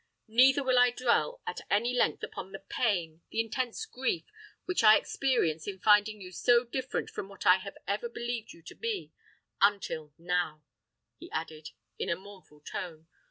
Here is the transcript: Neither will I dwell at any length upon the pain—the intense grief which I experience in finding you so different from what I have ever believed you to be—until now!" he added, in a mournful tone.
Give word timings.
Neither 0.27 0.63
will 0.63 0.79
I 0.79 0.89
dwell 0.89 1.43
at 1.45 1.61
any 1.69 1.93
length 1.93 2.23
upon 2.23 2.53
the 2.53 2.63
pain—the 2.67 3.39
intense 3.39 3.85
grief 3.85 4.23
which 4.65 4.83
I 4.83 4.97
experience 4.97 5.67
in 5.67 5.77
finding 5.77 6.19
you 6.19 6.31
so 6.31 6.63
different 6.63 7.11
from 7.11 7.29
what 7.29 7.45
I 7.45 7.57
have 7.57 7.77
ever 7.87 8.09
believed 8.09 8.51
you 8.51 8.63
to 8.63 8.73
be—until 8.73 10.11
now!" 10.17 10.63
he 11.19 11.29
added, 11.29 11.69
in 11.99 12.09
a 12.09 12.15
mournful 12.15 12.61
tone. 12.61 13.09